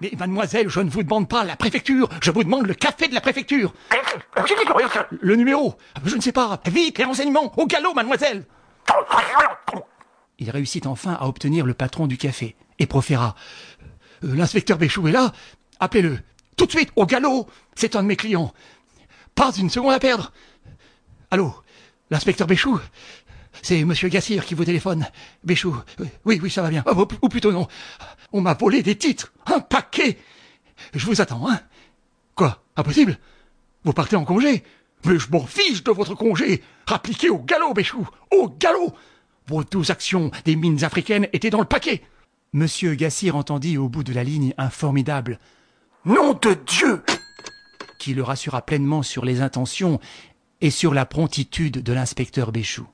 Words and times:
Mais 0.00 0.12
mademoiselle, 0.18 0.68
je 0.68 0.80
ne 0.80 0.90
vous 0.90 1.02
demande 1.02 1.28
pas 1.28 1.44
la 1.44 1.56
préfecture, 1.56 2.08
je 2.22 2.30
vous 2.30 2.44
demande 2.44 2.66
le 2.66 2.74
café 2.74 3.08
de 3.08 3.14
la 3.14 3.20
préfecture. 3.20 3.72
Le 5.20 5.36
numéro, 5.36 5.74
je 6.04 6.16
ne 6.16 6.20
sais 6.20 6.32
pas. 6.32 6.60
Vite, 6.66 6.98
les 6.98 7.04
renseignements, 7.04 7.52
au 7.58 7.66
galop, 7.66 7.94
mademoiselle. 7.94 8.44
Il 10.38 10.50
réussit 10.50 10.86
enfin 10.86 11.14
à 11.14 11.26
obtenir 11.26 11.66
le 11.66 11.74
patron 11.74 12.06
du 12.06 12.16
café 12.16 12.56
et 12.78 12.86
proféra. 12.86 13.34
Euh, 14.24 14.34
L'inspecteur 14.34 14.78
Béchou 14.78 15.06
est 15.08 15.12
là, 15.12 15.32
appelez-le. 15.78 16.18
Tout 16.56 16.66
de 16.66 16.70
suite, 16.70 16.90
au 16.96 17.06
galop, 17.06 17.48
c'est 17.74 17.96
un 17.96 18.02
de 18.02 18.08
mes 18.08 18.16
clients. 18.16 18.52
Pas 19.34 19.52
une 19.56 19.70
seconde 19.70 19.92
à 19.92 19.98
perdre. 19.98 20.32
Allô, 21.30 21.54
l'inspecteur 22.10 22.46
Béchou? 22.46 22.78
C'est 23.62 23.84
monsieur 23.84 24.08
Gassir 24.08 24.44
qui 24.44 24.54
vous 24.54 24.64
téléphone. 24.64 25.06
Béchou, 25.44 25.74
euh, 26.00 26.04
oui, 26.24 26.40
oui, 26.42 26.50
ça 26.50 26.62
va 26.62 26.68
bien. 26.68 26.82
Oh, 26.86 27.06
ou 27.22 27.28
plutôt 27.28 27.52
non. 27.52 27.68
On 28.32 28.40
m'a 28.40 28.54
volé 28.54 28.82
des 28.82 28.96
titres. 28.96 29.32
Un 29.46 29.60
paquet. 29.60 30.18
Je 30.94 31.06
vous 31.06 31.20
attends, 31.20 31.48
hein. 31.48 31.60
Quoi 32.34 32.64
Impossible? 32.76 33.18
Vous 33.84 33.92
partez 33.92 34.16
en 34.16 34.24
congé? 34.24 34.64
Mais 35.04 35.18
je 35.18 35.30
m'en 35.30 35.46
fiche 35.46 35.84
de 35.84 35.92
votre 35.92 36.14
congé. 36.16 36.62
Appliquez 36.88 37.30
au 37.30 37.38
galop, 37.38 37.72
Béchou. 37.72 38.08
Au 38.32 38.48
galop 38.48 38.94
Vos 39.46 39.64
douze 39.64 39.90
actions 39.90 40.30
des 40.44 40.56
mines 40.56 40.84
africaines 40.84 41.28
étaient 41.32 41.50
dans 41.50 41.60
le 41.60 41.64
paquet. 41.64 42.02
Monsieur 42.52 42.94
Gassir 42.94 43.36
entendit 43.36 43.78
au 43.78 43.88
bout 43.88 44.04
de 44.04 44.12
la 44.12 44.24
ligne 44.24 44.54
un 44.58 44.70
formidable 44.70 45.38
Nom 46.04 46.32
de 46.34 46.54
Dieu 46.66 47.02
qui 47.98 48.12
le 48.12 48.24
rassura 48.24 48.62
pleinement 48.62 49.04
sur 49.04 49.24
les 49.24 49.40
intentions 49.40 50.00
et 50.60 50.70
sur 50.70 50.94
la 50.94 51.06
promptitude 51.06 51.80
de 51.82 51.92
l'inspecteur 51.92 52.50
Béchou. 52.50 52.86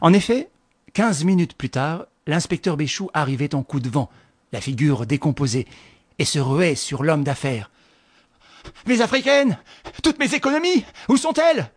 En 0.00 0.12
effet, 0.12 0.50
quinze 0.92 1.24
minutes 1.24 1.54
plus 1.54 1.70
tard, 1.70 2.06
l'inspecteur 2.26 2.76
Béchou 2.76 3.10
arrivait 3.14 3.54
en 3.54 3.62
coup 3.62 3.80
de 3.80 3.88
vent, 3.88 4.10
la 4.52 4.60
figure 4.60 5.06
décomposée, 5.06 5.66
et 6.18 6.24
se 6.24 6.38
ruait 6.38 6.74
sur 6.74 7.02
l'homme 7.02 7.24
d'affaires. 7.24 7.70
Mes 8.86 9.00
africaines 9.00 9.58
Toutes 10.02 10.18
mes 10.18 10.34
économies 10.34 10.84
Où 11.08 11.16
sont-elles? 11.16 11.70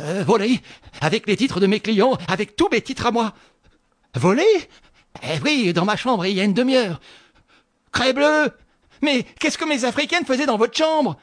Euh, 0.00 0.22
Volées 0.24 0.60
Avec 1.00 1.26
les 1.26 1.36
titres 1.36 1.58
de 1.60 1.66
mes 1.66 1.80
clients, 1.80 2.16
avec 2.28 2.54
tous 2.54 2.68
mes 2.70 2.80
titres 2.80 3.06
à 3.06 3.10
moi 3.10 3.34
Volées 4.14 4.68
Eh 5.22 5.38
oui, 5.44 5.72
dans 5.72 5.84
ma 5.84 5.96
chambre 5.96 6.24
il 6.26 6.36
y 6.36 6.40
a 6.40 6.44
une 6.44 6.54
demi-heure. 6.54 7.00
Crée 7.90 8.12
bleue 8.12 8.52
Mais 9.02 9.24
qu'est-ce 9.40 9.58
que 9.58 9.64
mes 9.64 9.84
africaines 9.84 10.24
faisaient 10.24 10.46
dans 10.46 10.58
votre 10.58 10.76
chambre? 10.76 11.16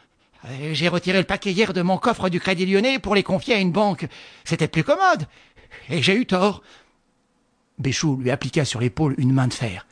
Euh, 0.46 0.74
J'ai 0.74 0.90
retiré 0.90 1.18
le 1.18 1.24
paquet 1.24 1.52
hier 1.52 1.74
de 1.74 1.82
mon 1.82 1.98
coffre 1.98 2.30
du 2.30 2.40
Crédit 2.40 2.66
Lyonnais 2.66 3.00
pour 3.00 3.16
les 3.16 3.24
confier 3.24 3.56
à 3.56 3.60
une 3.60 3.72
banque. 3.72 4.06
C'était 4.44 4.68
plus 4.68 4.84
commode. 4.84 5.28
Et 5.90 6.02
j'ai 6.02 6.16
eu 6.16 6.26
tort. 6.26 6.62
Béchou 7.78 8.18
lui 8.18 8.32
appliqua 8.32 8.66
sur 8.66 8.80
l'épaule 8.80 9.16
une 9.18 9.34
main 9.34 9.48
de 9.48 9.54
fer. 9.54 9.86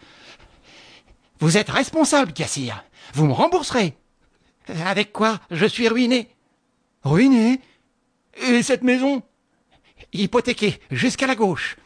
Vous 1.39 1.57
êtes 1.57 1.69
responsable, 1.69 2.33
Cassir. 2.33 2.83
Vous 3.13 3.25
me 3.25 3.33
rembourserez. 3.33 3.95
Avec 4.85 5.13
quoi 5.13 5.39
Je 5.51 5.65
suis 5.65 5.87
ruiné. 5.87 6.29
Ruiné 7.03 7.61
Et 8.47 8.61
cette 8.63 8.83
maison 8.83 9.21
Hypothéquée 10.13 10.79
jusqu'à 10.91 11.27
la 11.27 11.35
gauche. 11.35 11.77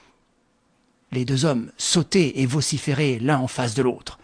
Les 1.12 1.26
deux 1.26 1.46
hommes 1.46 1.72
sautaient 1.78 2.34
et 2.36 2.46
vociféraient 2.46 3.20
l'un 3.20 3.40
en 3.40 3.48
face 3.48 3.76
de 3.76 3.84
l'autre. 3.84 4.20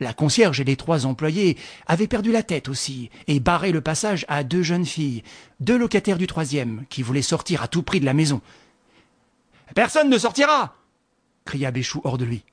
La 0.00 0.12
concierge 0.12 0.60
et 0.60 0.64
les 0.64 0.76
trois 0.76 1.06
employés 1.06 1.56
avaient 1.86 2.06
perdu 2.06 2.30
la 2.30 2.42
tête 2.42 2.68
aussi 2.68 3.10
et 3.26 3.40
barré 3.40 3.72
le 3.72 3.80
passage 3.80 4.24
à 4.28 4.44
deux 4.44 4.62
jeunes 4.62 4.86
filles, 4.86 5.22
deux 5.60 5.76
locataires 5.76 6.18
du 6.18 6.26
troisième, 6.26 6.84
qui 6.88 7.02
voulaient 7.02 7.22
sortir 7.22 7.62
à 7.62 7.68
tout 7.68 7.82
prix 7.82 7.98
de 7.98 8.04
la 8.04 8.14
maison. 8.14 8.40
Personne 9.74 10.08
ne 10.10 10.18
sortira 10.18 10.74
cria 11.44 11.70
Béchou 11.70 12.00
hors 12.04 12.18
de 12.18 12.24
lui. 12.26 12.44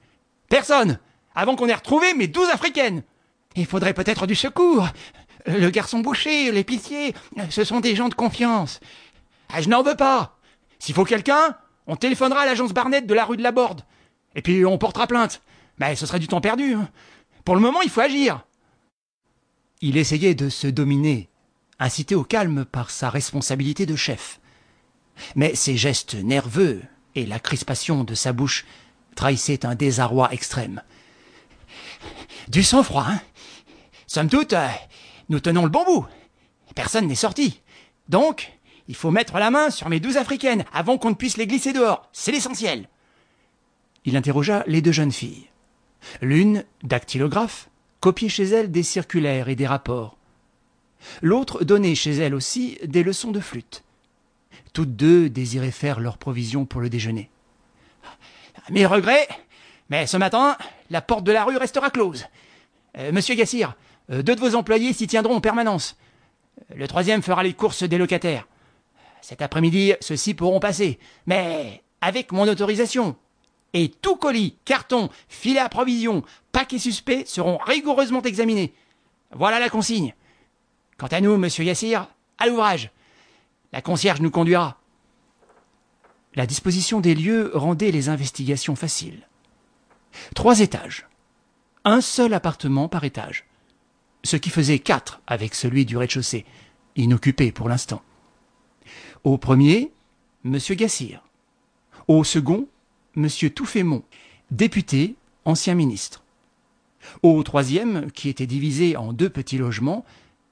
Personne 0.49 0.99
Avant 1.35 1.55
qu'on 1.55 1.67
ait 1.67 1.73
retrouvé 1.73 2.13
mes 2.13 2.27
douze 2.27 2.49
africaines 2.49 3.03
Il 3.55 3.65
faudrait 3.65 3.93
peut-être 3.93 4.25
du 4.25 4.35
secours. 4.35 4.87
Le 5.47 5.69
garçon 5.69 5.99
boucher, 5.99 6.51
l'épicier, 6.51 7.13
ce 7.49 7.63
sont 7.63 7.81
des 7.81 7.95
gens 7.95 8.09
de 8.09 8.15
confiance. 8.15 8.79
Ah, 9.49 9.61
je 9.61 9.69
n'en 9.69 9.83
veux 9.83 9.95
pas 9.95 10.39
S'il 10.79 10.95
faut 10.95 11.03
quelqu'un, 11.03 11.57
on 11.87 11.95
téléphonera 11.97 12.41
à 12.41 12.45
l'agence 12.45 12.73
Barnett 12.73 13.05
de 13.05 13.13
la 13.13 13.25
rue 13.25 13.37
de 13.37 13.43
la 13.43 13.51
Borde. 13.51 13.81
Et 14.35 14.41
puis 14.41 14.65
on 14.65 14.77
portera 14.77 15.07
plainte. 15.07 15.41
Mais 15.77 15.95
ce 15.95 16.05
serait 16.05 16.19
du 16.19 16.27
temps 16.27 16.41
perdu. 16.41 16.73
hein. 16.73 16.89
Pour 17.43 17.55
le 17.55 17.61
moment, 17.61 17.81
il 17.81 17.89
faut 17.89 18.01
agir. 18.01 18.45
Il 19.81 19.97
essayait 19.97 20.35
de 20.35 20.49
se 20.49 20.67
dominer, 20.67 21.29
incité 21.79 22.15
au 22.15 22.23
calme 22.23 22.65
par 22.65 22.89
sa 22.89 23.09
responsabilité 23.09 23.85
de 23.85 23.95
chef. 23.95 24.39
Mais 25.35 25.53
ses 25.53 25.77
gestes 25.77 26.15
nerveux 26.15 26.81
et 27.15 27.25
la 27.25 27.39
crispation 27.39 28.03
de 28.03 28.13
sa 28.13 28.33
bouche 28.33 28.65
trahissaient 29.15 29.65
un 29.65 29.75
désarroi 29.75 30.31
extrême. 30.33 30.81
Du 32.47 32.63
sang-froid, 32.63 33.05
hein 33.07 33.21
Somme 34.07 34.29
toute, 34.29 34.53
euh, 34.53 34.67
nous 35.29 35.39
tenons 35.39 35.63
le 35.63 35.69
bon 35.69 35.83
bout. 35.83 36.05
Personne 36.75 37.07
n'est 37.07 37.15
sorti. 37.15 37.61
Donc, 38.07 38.53
il 38.87 38.95
faut 38.95 39.11
mettre 39.11 39.39
la 39.39 39.49
main 39.49 39.69
sur 39.69 39.89
mes 39.89 39.99
douze 39.99 40.17
africaines 40.17 40.65
avant 40.71 40.97
qu'on 40.97 41.09
ne 41.09 41.15
puisse 41.15 41.37
les 41.37 41.47
glisser 41.47 41.73
dehors. 41.73 42.07
C'est 42.13 42.31
l'essentiel. 42.31 42.87
Il 44.03 44.15
interrogea 44.15 44.63
les 44.67 44.81
deux 44.81 44.91
jeunes 44.91 45.11
filles. 45.11 45.47
L'une, 46.21 46.63
dactylographe, 46.83 47.69
copiait 47.99 48.29
chez 48.29 48.43
elle 48.43 48.71
des 48.71 48.83
circulaires 48.83 49.49
et 49.49 49.55
des 49.55 49.65
rapports. 49.65 50.17
L'autre 51.21 51.63
donnait 51.63 51.95
chez 51.95 52.13
elle 52.13 52.35
aussi 52.35 52.77
des 52.83 53.03
leçons 53.03 53.31
de 53.31 53.39
flûte. 53.39 53.83
Toutes 54.73 54.95
deux 54.95 55.29
désiraient 55.29 55.71
faire 55.71 55.99
leur 55.99 56.17
provision 56.17 56.65
pour 56.65 56.81
le 56.81 56.89
déjeuner. 56.89 57.29
Mes 58.69 58.85
regrets, 58.85 59.27
mais 59.89 60.07
ce 60.07 60.17
matin, 60.17 60.57
la 60.89 61.01
porte 61.01 61.23
de 61.23 61.31
la 61.31 61.43
rue 61.43 61.57
restera 61.57 61.89
close. 61.89 62.25
Euh, 62.97 63.11
Monsieur 63.11 63.35
Gassir, 63.35 63.75
euh, 64.11 64.23
deux 64.23 64.35
de 64.35 64.39
vos 64.39 64.55
employés 64.55 64.93
s'y 64.93 65.07
tiendront 65.07 65.35
en 65.35 65.41
permanence. 65.41 65.97
Euh, 66.71 66.75
Le 66.77 66.87
troisième 66.87 67.21
fera 67.21 67.43
les 67.43 67.53
courses 67.53 67.83
des 67.83 67.97
locataires. 67.97 68.47
Cet 69.21 69.41
après-midi, 69.41 69.93
ceux-ci 70.01 70.33
pourront 70.33 70.59
passer, 70.59 70.99
mais 71.25 71.81
avec 72.01 72.31
mon 72.31 72.47
autorisation. 72.47 73.15
Et 73.73 73.89
tout 73.89 74.15
colis, 74.15 74.55
carton, 74.63 75.09
filet 75.27 75.59
à 75.59 75.67
provision, 75.69 76.23
paquet 76.51 76.79
suspect 76.79 77.25
seront 77.25 77.57
rigoureusement 77.57 78.21
examinés. 78.21 78.73
Voilà 79.31 79.59
la 79.59 79.69
consigne. 79.69 80.13
Quant 80.97 81.07
à 81.07 81.19
nous, 81.19 81.35
monsieur 81.37 81.65
Yassir, 81.65 82.07
à 82.37 82.47
l'ouvrage. 82.47 82.89
La 83.75 83.81
concierge 83.81 84.21
nous 84.21 84.31
conduira. 84.31 84.79
La 86.33 86.45
disposition 86.45 87.01
des 87.01 87.13
lieux 87.13 87.51
rendait 87.53 87.91
les 87.91 88.07
investigations 88.07 88.77
faciles. 88.77 89.27
Trois 90.33 90.61
étages. 90.61 91.09
Un 91.83 91.99
seul 91.99 92.33
appartement 92.33 92.87
par 92.87 93.03
étage. 93.03 93.45
Ce 94.23 94.37
qui 94.37 94.49
faisait 94.49 94.79
quatre 94.79 95.19
avec 95.27 95.53
celui 95.53 95.85
du 95.85 95.97
rez-de-chaussée, 95.97 96.45
inoccupé 96.95 97.51
pour 97.51 97.67
l'instant. 97.67 98.01
Au 99.25 99.37
premier, 99.37 99.91
monsieur 100.45 100.75
Gassir. 100.75 101.21
Au 102.07 102.23
second, 102.23 102.69
monsieur 103.17 103.49
Touffémont, 103.49 104.05
député, 104.51 105.15
ancien 105.43 105.75
ministre. 105.75 106.23
Au 107.23 107.43
troisième, 107.43 108.09
qui 108.13 108.29
était 108.29 108.47
divisé 108.47 108.95
en 108.95 109.11
deux 109.11 109.29
petits 109.29 109.57
logements, 109.57 110.05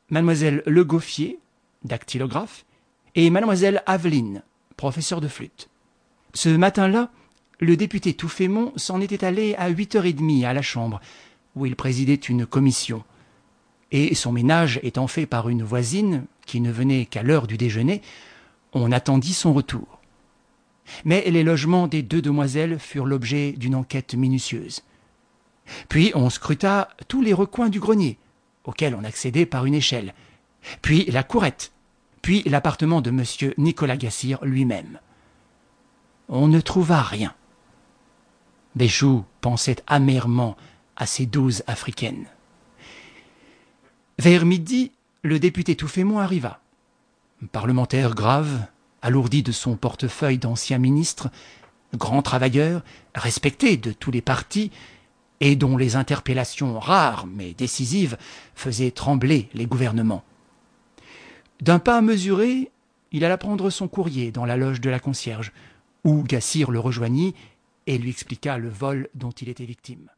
mademoiselle 0.10 0.62
Le 0.66 0.84
Goffier, 0.84 1.40
dactylographe, 1.86 2.66
et 3.16 3.30
mademoiselle 3.30 3.84
Aveline, 3.86 4.44
professeur 4.78 5.22
de 5.22 5.28
flûte. 5.28 5.70
Ce 6.34 6.50
matin-là, 6.50 7.12
le 7.60 7.78
député 7.78 8.14
Touffémont 8.14 8.74
s'en 8.76 9.00
était 9.02 9.24
allé 9.24 9.56
à 9.56 9.70
huit 9.70 9.96
heures 9.96 10.06
et 10.06 10.14
demie 10.14 10.46
à 10.46 10.54
la 10.54 10.62
Chambre, 10.62 11.00
où 11.56 11.66
il 11.66 11.76
présidait 11.76 12.16
une 12.16 12.46
commission. 12.46 13.04
Et 13.92 14.16
son 14.16 14.32
ménage 14.32 14.80
étant 14.84 15.08
fait 15.08 15.26
par 15.26 15.50
une 15.50 15.64
voisine, 15.64 16.26
qui 16.46 16.60
ne 16.60 16.72
venait 16.72 17.06
qu'à 17.06 17.24
l'heure 17.24 17.48
du 17.48 17.58
déjeuner, 17.58 18.02
on 18.74 18.92
attendit 18.92 19.34
son 19.34 19.54
retour. 19.54 20.00
Mais 21.06 21.24
les 21.30 21.44
logements 21.44 21.88
des 21.88 22.02
deux 22.02 22.22
demoiselles 22.22 22.80
furent 22.80 23.06
l'objet 23.06 23.54
d'une 23.54 23.76
enquête 23.76 24.16
minutieuse. 24.16 24.84
Puis 25.88 26.12
on 26.16 26.30
scruta 26.30 26.90
tous 27.08 27.22
les 27.22 27.34
recoins 27.34 27.70
du 27.70 27.80
grenier, 27.80 28.18
auquel 28.66 28.96
on 28.96 29.04
accédait 29.04 29.46
par 29.46 29.66
une 29.66 29.76
échelle, 29.76 30.14
puis 30.82 31.06
la 31.06 31.24
courette, 31.24 31.72
puis 32.24 32.42
l'appartement 32.46 33.02
de 33.02 33.10
M. 33.12 33.24
Nicolas 33.58 33.98
Gassir 33.98 34.44
lui-même. 34.44 35.00
On 36.30 36.48
ne 36.48 36.62
trouva 36.62 37.04
rien. 37.04 37.36
Béchou 38.76 39.26
pensait 39.42 39.84
amèrement 39.86 40.56
à 40.96 41.06
ces 41.06 41.28
douze 41.28 41.64
africaines. 41.68 42.26
Vers 44.18 44.46
midi, 44.46 44.92
le 45.22 45.38
député 45.38 45.76
Touffémont 45.76 46.20
arriva. 46.20 46.62
Parlementaire 47.52 48.16
grave, 48.16 48.68
alourdi 49.02 49.44
de 49.44 49.52
son 49.52 49.76
portefeuille 49.76 50.38
d'ancien 50.38 50.78
ministre, 50.78 51.30
grand 51.94 52.22
travailleur, 52.22 52.84
respecté 53.14 53.76
de 53.76 53.92
tous 53.92 54.12
les 54.12 54.22
partis, 54.22 54.72
et 55.42 55.58
dont 55.58 55.76
les 55.76 55.98
interpellations 55.98 56.80
rares 56.80 57.28
mais 57.28 57.54
décisives 57.54 58.18
faisaient 58.56 58.92
trembler 58.92 59.50
les 59.54 59.66
gouvernements. 59.66 60.24
D'un 61.62 61.80
pas 61.80 62.02
mesuré, 62.02 62.72
il 63.12 63.24
alla 63.26 63.38
prendre 63.38 63.70
son 63.70 63.88
courrier 63.88 64.32
dans 64.32 64.46
la 64.46 64.58
loge 64.58 64.82
de 64.82 64.90
la 64.90 65.00
concierge, 65.00 65.52
où 66.04 66.24
Gassir 66.24 66.72
le 66.72 66.80
rejoignit 66.80 67.36
et 67.88 67.98
lui 67.98 68.10
expliqua 68.10 68.58
le 68.58 68.70
vol 68.70 69.10
dont 69.14 69.32
il 69.32 69.50
était 69.50 69.66
victime. 69.66 70.10